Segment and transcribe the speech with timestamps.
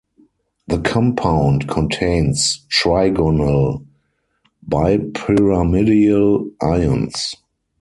[0.65, 3.85] The compound contains trigonal
[4.67, 7.35] bipyramidal ions.